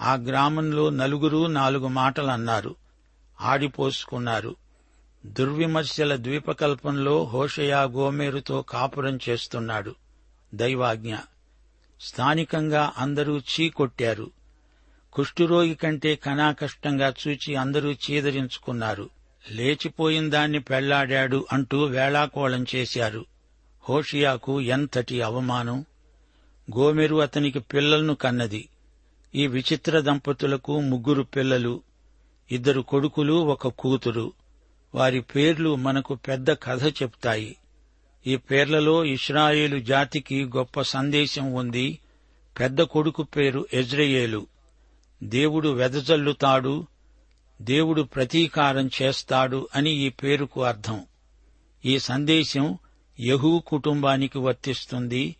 ఆ 0.01 0.13
గ్రామంలో 0.13 0.89
నలుగురు 0.89 1.47
నాలుగు 1.47 1.87
మాటలన్నారు. 1.87 2.75
ఆడిపోసుకున్నారు. 3.41 4.55
దుర్విమర్శల 5.25 6.15
ద్వీపకల్పంలో 6.15 7.23
హోషయా 7.23 7.83
గోమేరుతో 7.83 8.61
కాపురం 8.61 9.19
చేస్తున్నాడు. 9.29 9.95
దైవాజ్ఞ 10.53 11.15
స్థానికంగా 12.01 12.93
అందరూ 12.97 13.39
చీకొట్టారు. 13.39 14.31
కుష్ఠురోగి 15.13 15.75
కంటే 15.75 16.15
కనాకష్టంగా 16.15 17.13
చూచి 17.21 17.55
అందరూ 17.55 17.91
చీదరించుకున్నారు. 17.91 19.09
లేచిపోయిన 19.51 20.29
దాన్ని 20.29 20.59
పెళ్ళాడాడు 20.59 21.45
అంటూ 21.51 21.83
వేళాకోళం 21.83 22.65
చేశారు. 22.75 23.25
హోషియాకు 23.89 24.61
ఎంతటి 24.61 25.21
అవమానం! 25.21 25.85
గోమెరు 26.67 27.15
అతనికి 27.15 27.59
పిల్లలను 27.59 28.15
కన్నది. 28.15 28.69
ఈ 29.35 29.47
విచిత్ర 29.47 29.99
దంపతులకు 29.99 30.79
ముగ్గురు 30.79 31.23
పిల్లలు. 31.23 31.81
ఇద్దరు 32.51 32.81
కొడుకులు 32.81 33.33
ఒక 33.33 33.67
కూతురు. 33.67 34.33
వారి 34.95 35.21
పేర్లు 35.21 35.75
మనకు 35.75 36.15
పెద్ద 36.15 36.51
కథ 36.51 37.01
చెప్తాయి. 37.01 37.55
ఈ 38.27 38.35
పేర్లలో 38.35 39.05
ఇస్రాయేలు 39.05 39.79
జాతికి 39.79 40.45
గొప్ప 40.45 40.81
సందేశం 40.81 41.53
ఉంది. 41.53 41.99
పెద్ద 42.59 42.81
కొడుకు 42.81 43.23
పేరు 43.23 43.67
ఎజ్రయేలు. 43.73 44.47
దేవుడు 45.23 45.69
వెదజల్లుతాడు. 45.69 46.87
దేవుడు 47.61 48.01
ప్రతీకారం 48.01 48.89
చేస్తాడు 49.01 49.67
అని 49.75 49.91
ఈ 49.91 50.09
పేరుకు 50.09 50.63
అర్థం. 50.63 51.03
ఈ 51.85 51.99
సందేశం 51.99 52.77
యహూ 53.19 53.59
కుటుంబానికి 53.59 54.37
వర్తిస్తుంది. 54.37 55.35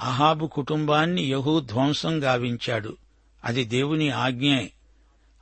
అహాబు 0.00 0.46
కుటుంబాన్ని 0.46 1.22
యహూ 1.22 1.60
ధ్వంసం 1.60 2.24
గావించాడు. 2.24 2.96
అది 3.44 3.64
దేవుని 3.64 4.10
ఆజ్ఞే. 4.10 4.72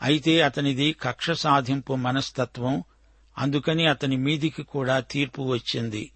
అయితే 0.03 0.43
అతనిది 0.43 0.93
కక్ష 0.93 1.31
సాధింపు 1.31 1.95
మనస్తత్వం. 1.95 2.85
అందుకని 3.39 3.87
అతని 3.87 4.17
మీదికి 4.17 4.63
కూడా 4.63 5.01
తీర్పు 5.01 5.43
వచ్చింది. 5.43 6.11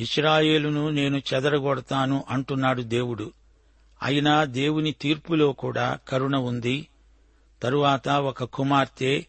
ఇస్రాయేలును 0.00 0.90
నేను 0.90 1.22
చెదరగొడతాను 1.34 2.24
అంటున్నాడు 2.30 2.82
దేవుడు. 2.82 3.32
అయినా 4.02 4.44
దేవుని 4.44 4.92
తీర్పులో 4.92 5.52
కూడా 5.52 5.98
కరుణ 6.08 6.36
ఉంది. 6.36 6.88
తరువాత 7.62 8.08
ఒక 8.08 8.44
కుమార్తె 8.44 9.22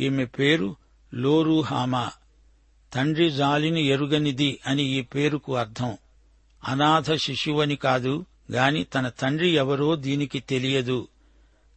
ఈమె 0.00 0.24
పేరు 0.24 0.76
లోరుహామా. 1.14 2.10
తండ్రి 2.94 3.30
జాలిని 3.30 3.82
ఎరుగనిది 3.82 4.58
అని 4.66 4.82
ఈ 4.82 5.02
పేరుకు 5.02 5.56
అర్థం. 5.56 5.96
అనాథ 6.68 7.14
శిశువని 7.14 7.76
కాదు 7.76 8.24
గాని 8.52 8.84
తన 8.84 9.08
తండ్రి 9.08 9.48
ఎవరో 9.48 9.96
దీనికి 9.96 10.40
తెలియదు. 10.40 11.08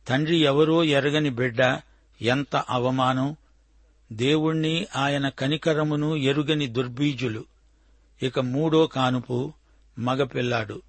తండ్రి 0.08 0.36
ఎవరో 0.36 0.84
ఎరగని 0.84 1.30
బిడ్డ 1.30 1.80
ఎంత 2.22 2.56
అవమానం. 2.56 3.36
దేవుణ్ణి 4.14 4.88
ఆయన 4.96 5.30
కనికరమును 5.30 6.16
ఎరుగని 6.16 6.68
దుర్బీజులు. 6.68 7.51
ఇక 8.24 8.40
మూడో 8.40 8.88
కానుపు 8.88 9.54
మగపిల్లాడు. 10.00 10.82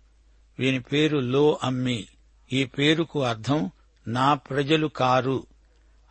వీని 0.58 0.80
పేరు 0.80 1.18
లో 1.18 1.58
అమ్మి. 1.62 2.06
ఈ 2.52 2.64
పేరుకు 2.64 3.22
అర్థం 3.22 3.70
నా 4.08 4.34
ప్రజలు 4.34 4.86
కారు. 4.86 5.46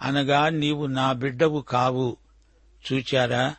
అనగా 0.01 0.49
నీవు 0.49 0.85
నా 0.85 1.11
బిడ్డవు 1.11 1.61
కావు. 1.61 2.17
చూచారా? 2.93 3.55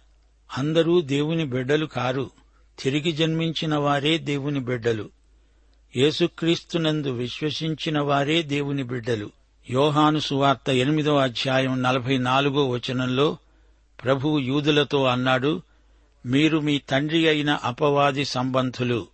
అందరూ 0.59 1.01
దేవుని 1.01 1.45
బిడ్డలు 1.45 1.87
కారు. 1.87 2.31
తిరిగి 2.79 3.13
జన్మించిన 3.13 3.77
వారే 3.77 4.19
దేవుని 4.19 4.61
బిడ్డలు. 4.61 5.11
యేసుక్రీస్తునందు 5.97 7.11
విశ్వసించిన 7.11 8.01
వారే 8.01 8.43
దేవుని 8.43 8.83
బిడ్డలు. 8.83 9.31
యోహాను 9.71 10.19
సువార్త 10.19 10.71
ఎనిమిదో 10.71 11.17
అధ్యాయం 11.17 11.83
నలభై 11.83 12.19
నాలుగో 12.19 12.69
వచనంలో 12.69 13.39
ప్రభువు 14.05 14.39
యూదులతో 14.39 15.05
అన్నాడు 15.05 15.63
మీరు 16.27 16.59
మీ 16.59 16.79
తండ్రి 16.79 17.29
అయిన 17.29 17.51
అపవాది 17.51 18.25
సంబంధులు. 18.25 19.07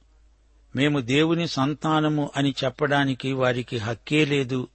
మేము 0.77 1.01
దేవుని 1.01 1.49
సంతానము 1.49 2.31
అని 2.37 2.55
చెప్పడానికి 2.65 3.33
వారికి 3.33 3.79
హక్కే 3.79 4.25
లేదు. 4.25 4.69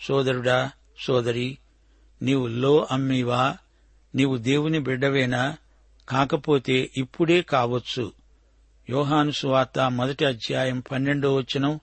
సోదరుడా 0.00 0.70
సోదరి 1.06 1.58
నీవు 2.22 2.46
లో 2.46 2.86
అమ్మివా? 2.90 3.56
నీవు 4.14 4.36
దేవుని 4.36 4.78
బిడ్డవేనా? 4.78 5.56
కాకపోతే 6.08 6.90
ఇప్పుడే 6.96 7.42
కావచ్చు. 7.42 8.12
యోహాను 8.90 9.30
సువార్త 9.30 9.78
మొదటి 9.78 10.24
అధ్యాయం 10.24 10.80
పన్నెండో 10.80 11.34
వచనం 11.34 11.80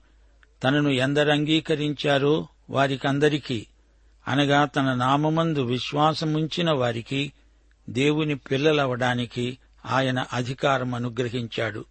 తనను 0.64 0.88
ఎందరు 0.88 1.30
అంగీకరించారో 1.30 2.48
వారికందరికీ 2.70 3.66
అనగా 4.28 4.64
తన 4.64 4.94
నామమందు 4.94 5.62
విశ్వాసముంచిన 5.62 6.70
వారికి 6.70 7.32
దేవుని 7.90 8.34
పిల్లలవడానికి 8.34 9.58
ఆయన 9.86 10.24
అధికారం 10.32 10.94
అనుగ్రహించాడు. 10.94 11.84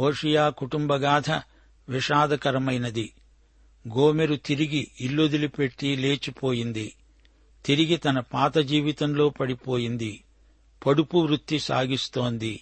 హోషియా 0.00 0.48
కుటుంబగాథ 0.48 1.30
విషాదకరమైనది. 1.88 3.12
గోమెరు 3.88 4.34
తిరిగి 4.34 4.88
ఇల్లొదిలిపెట్టి 5.00 5.96
లేచిపోయింది. 5.96 6.92
తిరిగి 7.66 7.96
తన 7.96 8.20
పాత 8.20 8.58
జీవితంలో 8.58 9.28
పడిపోయింది. 9.28 10.24
పడుపు 10.86 11.18
వృత్తి 11.18 11.58
సాగిస్తోంది. 11.58 12.60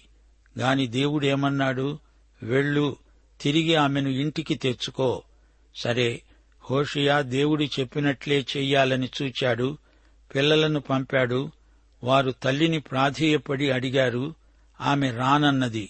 గాని 0.59 0.87
దేవుడేమన్నాడు? 0.87 1.99
వెళ్ళు 2.43 2.95
తిరిగి 3.41 3.75
ఆమెను 3.75 4.09
ఇంటికి 4.09 4.55
తెచ్చుకో. 4.55 5.23
సరే 5.75 6.21
హోషియా 6.71 7.21
దేవుడు 7.21 7.63
చెప్పినట్లే 7.63 8.45
చెయ్యాలని 8.57 9.09
చూచాడు. 9.21 9.77
పిల్లలను 10.35 10.79
పంపాడు. 10.79 11.51
వారు 12.05 12.31
తల్లిని 12.31 12.79
ప్రాధేయపడి 12.79 13.71
అడిగారు 13.71 14.35
ఆమె 14.81 15.11
రానన్నది. 15.11 15.89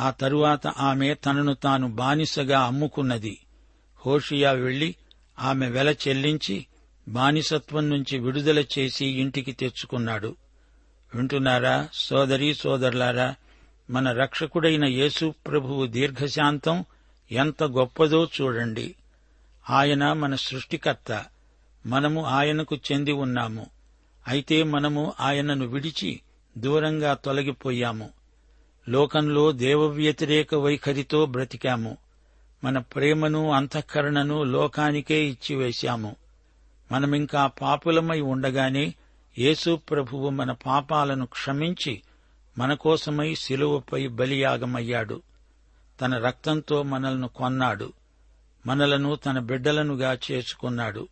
ఆ 0.00 0.10
తరువాత 0.10 0.66
ఆమె 0.66 1.14
తనను 1.14 1.54
తాను 1.54 1.88
బానిసగా 1.88 2.60
అమ్ముకున్నది. 2.60 3.38
హోషియా 4.06 4.52
వెళ్ళి 4.52 4.94
ఆమె 5.38 5.68
వెల 5.68 5.94
చెల్లించి 6.08 6.66
బానిసత్వం 7.08 7.90
నుంచి 7.90 8.18
విడుదల 8.18 8.64
చేసి 8.78 9.06
ఇంటికి 9.06 9.52
తెచ్చుకున్నాడు. 9.52 10.36
వింటున్నారా 11.14 11.88
సోదరీ 11.94 12.54
సోదరులారా 12.54 13.34
మన 13.90 14.12
రక్షకుడైన 14.12 14.84
యేసు 14.84 15.34
ప్రభువు 15.46 15.86
దీర్ఘశాంతం 15.86 16.84
ఎంత 17.32 17.62
గొప్పదో 17.62 18.28
చూడండి. 18.40 18.94
ఆయన 19.70 20.12
మన 20.12 20.34
సృష్టికర్త. 20.34 21.24
మనము 21.86 22.24
ఆయనకు 22.24 22.76
చెంది 22.76 23.12
ఉన్నాము. 23.12 23.66
అయితే 24.28 24.62
మనము 24.62 25.12
ఆయనను 25.20 25.66
విడిచి 25.66 26.20
దూరంగా 26.58 27.14
తొలగిపోయాము. 27.14 28.10
లోకంలో 28.88 29.52
దేవవ్యతిరేక 29.52 30.54
వైఖరితో 30.54 31.26
బ్రతికాము. 31.26 31.96
మన 32.64 32.78
ప్రేమను 32.78 33.50
అంతఃకరణను 33.50 34.42
లోకానికే 34.42 35.24
ఇచ్చివేశాము. 35.24 36.16
మనమింకా 36.92 37.46
పాపులమై 37.46 38.20
ఉండగానే 38.20 38.94
యేసు 39.38 39.76
ప్రభువు 39.90 40.28
మన 40.28 40.52
పాపాలను 40.52 41.26
క్షమించి 41.26 42.02
మన 42.58 42.74
కోసమై 42.74 43.34
శిలువపై 43.34 44.06
బలియాగమయ్యాడు. 44.06 45.22
తన 46.00 46.18
రక్తంతో 46.18 46.82
మనల్ని 46.82 47.28
కొన్నాడు. 47.28 47.92
మనలను 48.66 49.14
తన 49.14 49.38
బిడ్డలనుగా 49.38 50.18
చేసుకున్నాడు. 50.30 51.08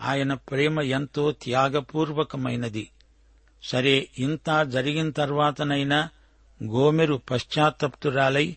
ఆయన 0.00 0.34
ప్రేమ 0.34 0.80
ఎంతో 0.80 1.32
త్యాగపూర్వకమైనది. 1.32 2.90
సరే 3.62 4.08
ఇంత 4.18 4.62
జరిగిన 4.62 5.10
తర్వాతనైనా 5.10 6.08
గోమెరు 6.64 7.20
పశ్చాత్తప్తురాలై 7.30 8.56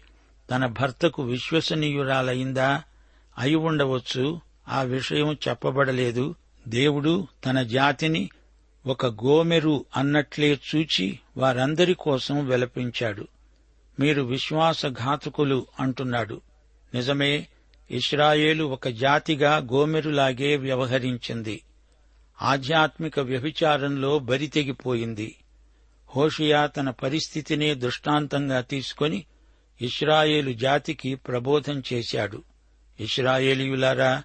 తన 0.52 0.66
భర్తకు 0.66 1.24
విశ్వసనీయురాలైందా? 1.24 2.84
అయి 3.38 3.56
ఉండవచ్చు. 3.56 4.42
ఆ 4.68 4.82
విషయం 4.82 5.38
చెప్పబడలేదు. 5.48 6.36
దేవుడు 6.68 7.28
తన 7.46 7.64
జాతిని 7.64 8.30
ఒక 8.86 9.06
గోమెరు 9.06 9.86
అన్నట్లే 9.98 10.60
చూచి 10.76 11.20
వారందరి 11.38 11.94
కోసం 11.94 12.46
విలపించాడు. 12.46 13.28
మీరు 14.00 14.22
విశ్వాసఘాతకులు 14.22 15.68
అంటున్నాడు. 15.80 16.42
నిజమే 16.94 17.48
ఇస్రాయేలు 17.92 18.64
ఒక 18.64 18.88
జాతిగా 18.88 19.58
గోమెరులాగే 19.58 20.56
వ్యవహరించింది. 20.56 21.62
ఆధ్యాత్మిక 22.42 23.20
వ్యభిచారంలో 23.20 24.20
బరితెగిపోయింది 24.20 25.36
హోషియా 26.16 26.66
తన 26.66 26.90
పరిస్థితినే 26.90 27.76
దృష్టాంతంగా 27.76 28.62
తీసుకొని 28.62 29.26
ఇస్రాయేలు 29.82 30.54
జాతికి 30.54 31.16
ప్రబోధం 31.16 31.84
చేశాడు. 31.94 32.44
ఇస్రాయేలీయులారా 33.00 34.24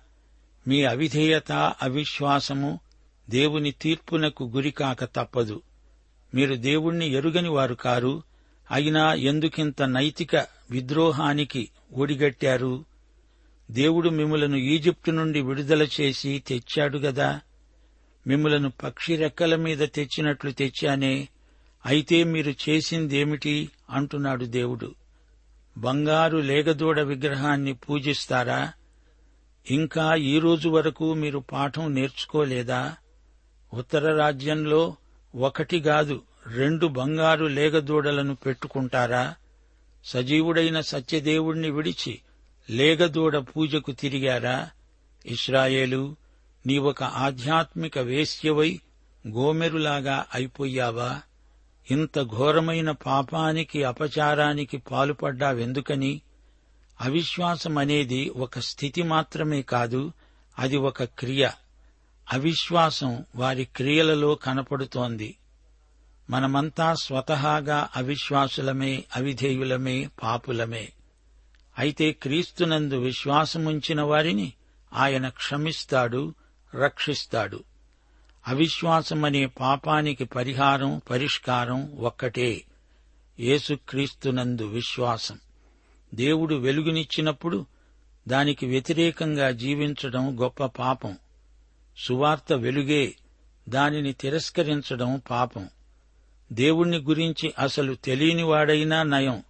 మీ 0.68 0.84
అవిధేయత 0.84 1.52
అవిశ్వాసము 1.82 2.80
దేవుని 3.30 3.70
తీర్పునకు 3.70 4.44
గురికాక 4.44 5.04
తప్పదు. 5.04 5.62
మీరు 6.34 6.54
దేవుణ్ణి 6.54 7.08
ఎరుగని 7.08 7.48
వారు 7.48 7.74
కారు 7.74 8.22
అయినా 8.70 9.14
ఎందుకింత 9.14 9.82
నైతిక 9.82 10.36
విద్రోహానికి 10.70 11.68
ఒడిగట్టారు? 11.92 12.95
దేవుడు 13.70 14.08
మిమ్మలను 14.08 14.56
ఈజిప్టు 14.56 15.10
నుండి 15.10 15.40
విడుదల 15.40 15.88
చేసి 16.00 16.44
తెచ్చాడు 16.46 16.98
గదా. 16.98 17.40
మిమ్మలను 18.26 18.70
పక్షి 18.70 19.16
రెక్కల 19.16 19.56
మీద 19.56 19.78
తెచ్చినట్లు 19.78 20.50
తెచ్చానే 20.50 21.28
అయితే 21.86 22.24
మీరు 22.24 22.54
చేసిందేమిటి 22.68 23.70
అంటున్నాడు 23.90 24.44
దేవుడు. 24.44 24.94
బంగారు 25.76 26.38
లేగదూడ 26.38 27.00
విగ్రహాన్ని 27.00 27.72
పూజిస్తారా? 27.72 28.72
ఇంకా 29.70 30.14
ఈ 30.14 30.38
రోజు 30.38 30.68
వరకు 30.68 31.14
మీరు 31.14 31.38
పాఠం 31.38 31.94
నేర్చుకోలేదా? 31.94 32.96
ఉత్తర 33.74 34.16
రాజ్యంలో 34.16 34.96
ఒకటి 35.34 35.80
కాదు 35.80 36.22
రెండు 36.54 36.86
బంగారు 36.86 37.46
లేగదూడలను 37.46 38.34
పెట్టుకుంటారా? 38.34 39.34
సజీవుడైన 40.04 40.80
సత్యదేవుణ్ణి 40.80 41.70
విడిచి 41.70 42.18
లేగదూడ 42.70 43.36
పూజకు 43.36 43.92
తిరిగారా? 43.92 44.70
ఇస్రాయేలు 45.26 46.16
నీవొక 46.66 47.02
ఆధ్యాత్మిక 47.02 47.98
వేశ్యవై 47.98 48.80
గోమెరులాగా 49.28 50.24
అయిపోయావా? 50.34 51.20
ఇంత 51.90 52.22
ఘోరమైన 52.22 52.90
పాపానికి 52.90 53.84
అపచారానికి 53.84 54.76
పాలుపడ్డావెందుకని? 54.76 56.20
అవిశ్వాసం 57.00 57.78
అనేది 57.78 58.28
ఒక 58.28 58.58
స్థితి 58.58 59.02
మాత్రమే 59.02 59.62
కాదు 59.62 60.12
అది 60.58 60.76
ఒక 60.76 61.04
క్రియ. 61.04 61.48
అవిశ్వాసం 62.32 63.24
వారి 63.36 63.64
క్రియలలో 63.64 64.34
కనపడుతోంది. 64.34 65.36
మనమంతా 66.30 66.94
స్వతహాగా 66.94 67.88
అవిశ్వాసులమే 67.96 69.04
అవిధేయులమే 69.16 70.10
పాపులమే. 70.22 70.92
అయితే 71.78 72.12
క్రీస్తునందు 72.12 72.94
విశ్వాసముంచిన 72.94 74.02
వారిని 74.02 74.52
ఆయన 74.92 75.28
క్షమిస్తాడు 75.28 76.34
రక్షిస్తాడు. 76.74 77.64
అవిశ్వాసమనే 78.48 79.46
పాపానికి 79.46 80.24
పరిహారం 80.24 81.00
పరిష్కారం 81.10 81.98
ఒక్కటే. 81.98 82.62
యేసుక్రీస్తునందు 83.40 84.64
విశ్వాసం. 84.64 85.38
దేవుడు 86.14 86.54
వెలుగునిచ్చినప్పుడు 86.54 87.66
దానికి 88.28 88.66
వ్యతిరేకంగా 88.66 89.50
జీవించడం 89.50 90.40
గొప్ప 90.40 90.66
పాపం. 90.66 91.16
సువార్త 91.98 92.52
వెలుగే 92.52 93.14
దానిని 93.68 94.12
తిరస్కరించడం 94.12 95.22
పాపం. 95.30 95.68
దేవుణ్ణి 96.52 96.98
గురించి 96.98 97.52
అసలు 97.58 97.94
తెలియనివాడైనా 97.94 99.02
నయం. 99.02 99.42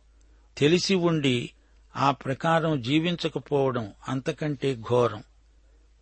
తెలిసి 0.59 0.95
ఉండి 0.95 1.51
ఆ 1.97 2.11
ప్రకారం 2.11 2.83
జీవించకపోవడం 2.83 3.93
అంతకంటే 4.09 4.75
ఘోరం. 4.75 5.23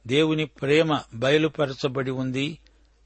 దేవుని 0.07 0.44
ప్రేమ 0.44 1.00
బయలుపరచబడి 1.14 2.11
ఉంది. 2.11 2.59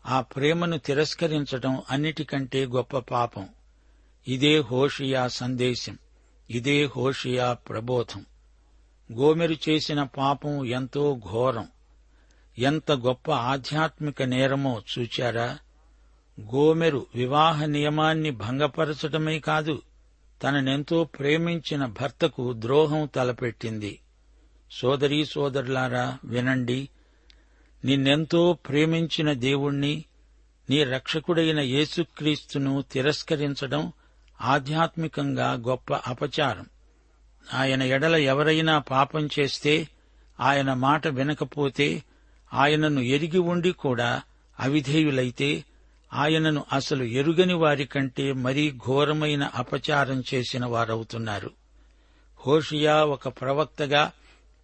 ఆ 0.07 0.21
ప్రేమను 0.21 0.79
తిరస్కరించడం 0.79 1.83
అన్నిటికంటే 1.91 2.67
గొప్ప 2.67 2.99
పాపం. 2.99 3.49
ఇదే 4.29 4.59
హోషియా 4.59 5.29
సందేశం. 5.29 5.99
ఇదే 6.51 6.85
హోషియా 6.97 7.53
ప్రబోధం. 7.53 8.27
గోమెరు 9.13 9.57
చేసిన 9.69 10.03
పాపం 10.03 10.65
ఎంతో 10.65 11.21
ఘోరం. 11.31 11.69
ఎంత 12.59 12.93
గొప్ప 12.93 13.33
ఆధ్యాత్మిక 13.33 14.23
నేరమో 14.23 14.83
చూచారా? 14.99 15.59
గోమెరు 16.41 17.07
వివాహ 17.15 17.65
నియమాన్ని 17.65 18.31
భంగపరచడమే 18.31 19.39
కాదు 19.39 19.83
తననెంతో 20.43 21.05
ప్రేమించిన 21.05 21.87
భర్తకు 21.87 22.53
ద్రోహం 22.53 23.07
తలపెట్టింది. 23.07 24.01
సోదరీ 24.71 25.25
సోదరులారా 25.25 26.19
వినండి. 26.25 26.89
నిన్నెంతో 27.85 28.53
ప్రేమించిన 28.53 29.33
దేవుణ్ణి 29.33 30.05
నీ 30.71 30.85
రక్షకుడైన 30.85 31.61
యేసుక్రీస్తును 31.61 32.85
తిరస్కరించడం 32.93 33.93
ఆధ్యాత్మికంగా 34.41 35.53
గొప్ప 35.53 35.95
అపచారం. 35.95 36.67
ఆయన 37.55 37.83
ఎడల 37.83 38.15
ఎవరైనా 38.17 38.79
పాపం 38.79 39.29
చేస్తే 39.41 39.89
ఆయన 40.41 40.75
మాట 40.75 41.09
వినకపోతే 41.09 42.03
ఆయనను 42.55 43.01
ఎరిగి 43.01 43.39
ఉండి 43.39 43.73
కూడా 43.73 44.23
అవిధేయులైతే 44.61 45.65
ఆయనను 46.13 46.65
అసలు 46.73 47.05
ఎరుగని 47.05 47.55
వారికంటే 47.55 48.33
మరీ 48.33 48.73
ఘోరమైన 48.87 49.51
అపచారం 49.55 50.23
చేసిన 50.35 50.67
వారవుతున్నారు. 50.67 51.51
హోషియా 52.47 53.05
ఒక 53.05 53.29
ప్రవక్తగా 53.29 54.13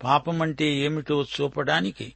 పాపమంటే 0.05 0.75
ఏమిటో 0.75 1.23
చూపడానికి 1.23 2.13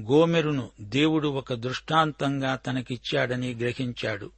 గోమెరును 0.00 0.70
దేవుడు 0.80 1.28
ఒక 1.28 1.54
దృష్టాంతంగా 1.54 2.56
తనకిచ్చాడని 2.56 3.54
గ్రహించాడు. 3.54 4.30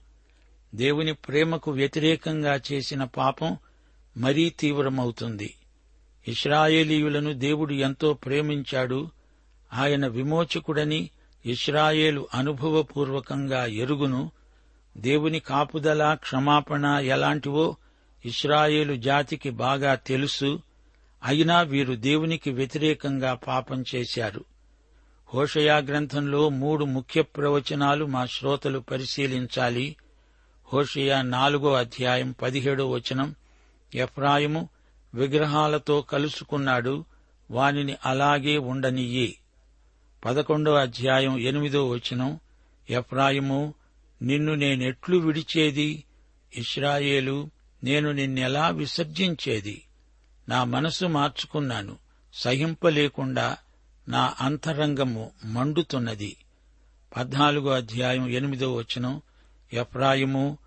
దేవుని 0.75 1.13
ప్రేమకు 1.13 1.71
వ్యతిరేకంగా 1.71 2.61
చేసిన 2.73 3.05
పాపం 3.05 3.57
మరీ 4.17 4.51
తీవ్రమవుతుంది. 4.51 5.55
ఇస్రాయేలీయులను 6.29 7.33
దేవుడు 7.33 7.73
ఎంతో 7.73 8.13
ప్రేమించాడు. 8.13 9.11
ఆయన 9.73 10.07
విమోచకుడని 10.07 11.11
ఇస్రాయేలు 11.47 12.29
అనుభవపూర్వకంగా 12.35 13.67
ఎరుగును. 13.67 14.31
దేవుని 14.97 15.41
కాపుదల 15.41 16.15
క్షమాపణ 16.15 16.85
ఎలాంటివో 16.87 17.77
ఇస్రాయేలు 18.25 18.95
జాతికి 18.95 19.51
బాగా 19.51 19.95
తెలుసు. 19.95 20.61
అయినా 21.25 21.61
వీరు 21.61 21.95
దేవునికి 21.95 22.51
వ్యతిరేకంగా 22.51 23.35
పాపం 23.35 23.85
చేశారు. 23.95 24.45
హోషయా 25.35 25.79
గ్రంథంలో 25.79 26.49
మూడు 26.49 26.85
ముఖ్య 26.85 27.23
ప్రవచనాలు 27.23 28.05
మా 28.05 28.27
శ్రోతలు 28.27 28.79
పరిశీలించాలి. 28.79 29.97
హోషయా 30.73 31.23
నాలుగో 31.23 31.73
అధ్యాయం 31.73 32.35
పదిహేడో 32.43 32.91
వచనం. 32.91 33.35
ఎఫ్రాయిము 33.95 34.69
విగ్రహాలతో 35.15 36.03
కలుసుకున్నాడు. 36.03 37.05
వానిని 37.51 37.97
అలాగే 38.07 38.57
ఉండనియ్యి. 38.59 39.39
పదకొండో 40.25 40.75
అధ్యాయం 40.75 41.39
ఎనిమిదో 41.39 41.89
వచనం. 41.89 42.41
ఎఫ్రాయిము 42.91 43.75
నిన్ను 44.23 44.55
నేనెట్లు 44.55 45.17
విడిచేది? 45.17 46.05
ఇస్రాయేలు 46.57 47.51
నేను 47.85 48.13
నిన్నెలా 48.13 48.69
విసర్జించేది? 48.69 49.83
నా 50.49 50.65
మనసు 50.65 51.07
మార్చుకున్నాను 51.07 51.97
సహింపలేకుండా 52.35 53.57
నా 54.09 54.35
అంతరంగము 54.41 55.31
మండుతున్నది. 55.45 56.37
పద్నాలుగో 57.17 57.71
అధ్యాయం 57.71 58.29
ఎనిమిదో 58.29 58.75
వచనం. 58.75 59.23
ఎఫ్రాయిము 59.73 60.59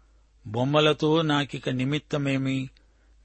బొమ్మలతో 0.47 1.21
నాకిక 1.21 1.69
నిమిత్తమేమి? 1.69 2.69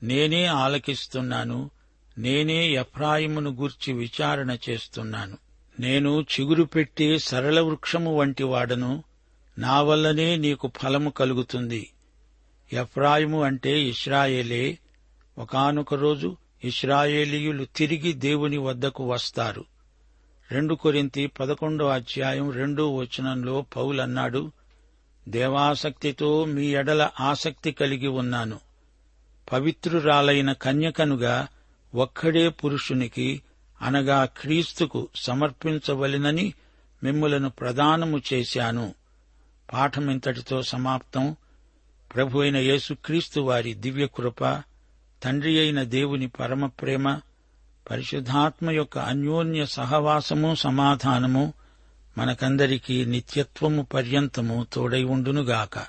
నేనే 0.02 0.46
ఆలకిస్తున్నాను 0.46 1.70
నేనే 2.18 2.68
ఎఫ్రాయిమును 2.68 3.50
గూర్చి 3.50 3.92
విచారణ 3.92 4.56
చేస్తున్నాను. 4.68 5.38
నేను 5.82 6.20
చిగురు 6.20 6.62
పెట్టే 6.62 7.18
సరళ 7.18 7.60
వృక్షము 7.60 8.16
వంటి 8.16 8.42
వాడను. 8.42 9.04
నా 9.58 9.82
వల్లనే 9.82 10.36
నీకు 10.36 10.70
ఫలము 10.76 11.10
కలుగుతుంది. 11.10 11.92
ఎఫ్రాయిము 12.72 13.42
అంటే 13.42 13.82
ఇస్రాయేలే 13.82 14.78
ఒకనొక 15.38 15.94
రోజు 15.94 16.36
ఇస్రాయేలీయులు 16.64 17.64
తిరిగి 17.76 18.12
దేవుని 18.12 18.56
వద్దకు 18.56 19.10
వస్తారు. 19.10 19.64
రెండు 20.50 20.74
కొరింతి 20.74 21.26
పదకొండో 21.26 21.88
అధ్యాయం 21.88 22.50
రెండో 22.50 22.96
వచనంలో 22.96 23.64
పౌలన్నాడు 23.76 24.52
దేవాసక్తితో 25.28 26.44
మీ 26.44 26.74
ఎడల 26.74 27.10
ఆసక్తి 27.20 27.72
కలిగి 27.72 28.06
ఉన్నాను. 28.06 28.60
పవిత్రురాలైన 29.52 30.52
కన్యకనుగా 30.52 31.48
ఒక్కడే 31.94 32.48
పురుషునికి 32.48 33.42
అనగా 33.82 34.24
క్రీస్తుకు 34.24 35.08
సమర్పించవలెనని 35.14 36.54
మిమ్ములను 37.04 37.50
ప్రదానము 37.50 38.20
చేశాను. 38.32 38.94
పాఠమింతటితో 39.72 40.62
సమాప్తం. 40.62 41.36
ప్రభు 42.14 42.38
అయిన 42.38 42.56
యేసుక్రీస్తు 42.56 43.40
వారి 43.40 43.74
దివ్యకృప 43.74 44.62
తండ్రి 45.22 45.58
అయిన 45.58 45.82
దేవుని 45.82 46.28
పరమ 46.28 46.66
ప్రేమ 46.66 47.20
పరిశుద్ధాత్మ 47.90 48.70
యొక్క 48.70 48.98
అన్యోన్య 48.98 49.66
సహవాసము 49.66 50.54
సమాధానము 50.54 51.52
మనకందరికీ 52.18 53.04
నిత్యత్వము 53.04 53.82
పర్యంతము 53.82 54.66
తోడై 54.72 55.02
ఉండునుగాక. 55.04 55.86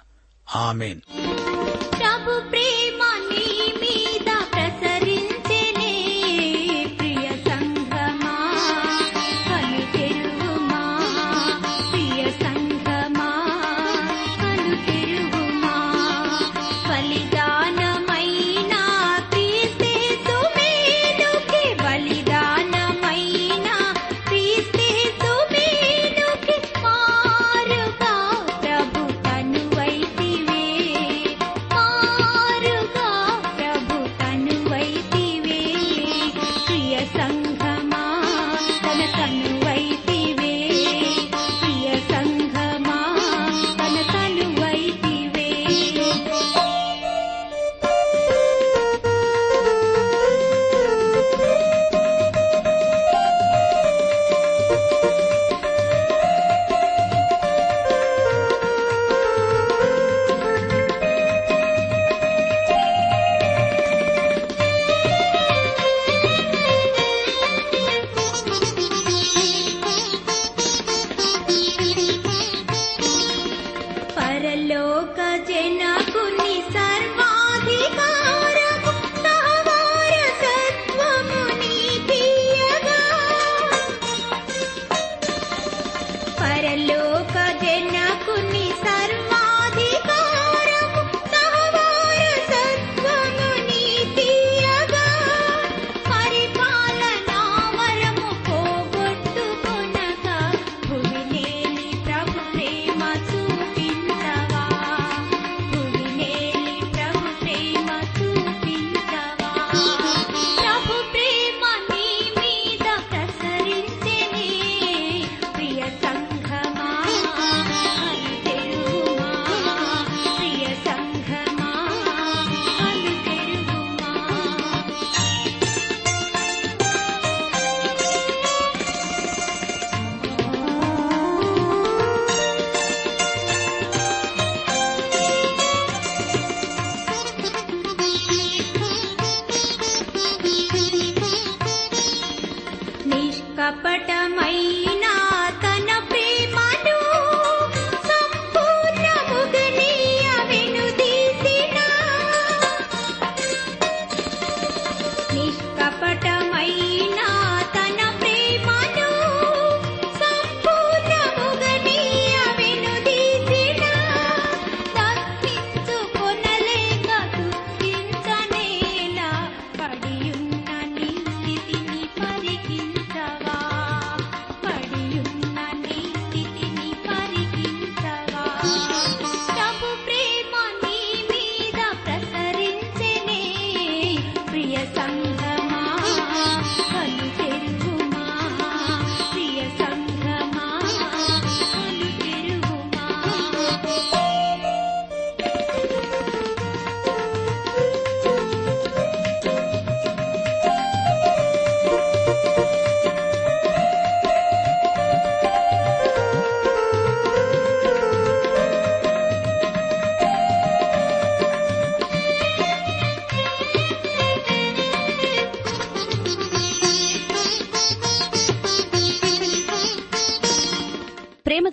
ఆమెన్. 0.56 1.02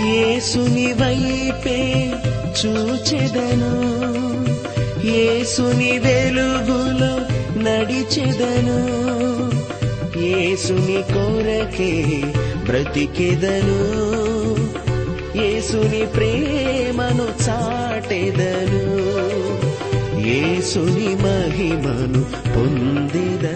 యేసుని 0.00 0.92
వైపే 0.92 2.10
చూచెదను. 2.64 3.98
యేసుని 5.06 5.98
వెలుగులో 5.98 7.18
నడిచెదను. 7.62 8.78
యేసుని 10.18 11.02
కోరకే 11.12 12.20
బ్రతికెదను. 12.64 14.08
యేసుని 15.38 16.06
ప్రేమను 16.06 17.50
చాటెదను. 17.50 18.88
యేసుని 20.28 21.08
మహిమను 21.08 22.24
పొందిద 22.54 23.47